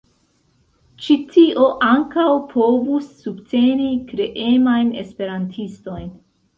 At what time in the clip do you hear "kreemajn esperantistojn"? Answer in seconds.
4.11-6.15